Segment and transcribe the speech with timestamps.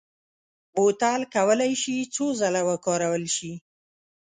[0.73, 3.53] بوتل کولای شي څو ځله وکارول شي.